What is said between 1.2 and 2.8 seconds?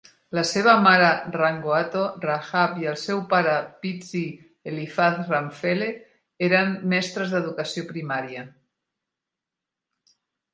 Rangoato Rahab,